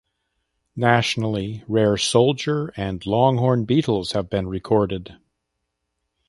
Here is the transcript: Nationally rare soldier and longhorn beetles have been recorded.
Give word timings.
Nationally 0.75 1.63
rare 1.67 1.95
soldier 1.95 2.73
and 2.75 3.05
longhorn 3.05 3.65
beetles 3.65 4.13
have 4.13 4.31
been 4.31 4.47
recorded. 4.47 5.17